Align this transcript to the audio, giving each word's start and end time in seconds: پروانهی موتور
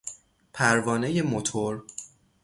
پروانهی 0.53 1.21
موتور 1.21 1.83